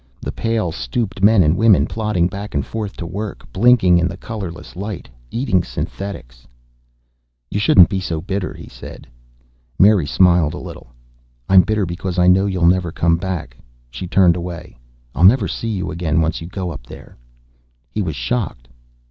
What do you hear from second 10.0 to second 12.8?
smiled a little. "I'm bitter because I know you'll